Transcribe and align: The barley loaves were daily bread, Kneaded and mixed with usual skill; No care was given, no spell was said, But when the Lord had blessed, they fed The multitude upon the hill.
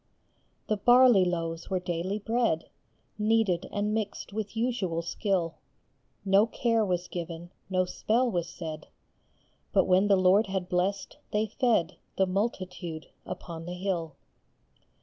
The 0.65 0.77
barley 0.77 1.23
loaves 1.23 1.69
were 1.69 1.79
daily 1.79 2.17
bread, 2.17 2.67
Kneaded 3.19 3.69
and 3.71 3.93
mixed 3.93 4.33
with 4.33 4.57
usual 4.57 5.03
skill; 5.03 5.59
No 6.25 6.47
care 6.47 6.83
was 6.83 7.07
given, 7.07 7.51
no 7.69 7.85
spell 7.85 8.31
was 8.31 8.49
said, 8.49 8.87
But 9.71 9.85
when 9.85 10.07
the 10.07 10.17
Lord 10.17 10.47
had 10.47 10.67
blessed, 10.69 11.17
they 11.29 11.45
fed 11.45 11.97
The 12.17 12.25
multitude 12.25 13.11
upon 13.27 13.65
the 13.67 13.75
hill. 13.75 14.15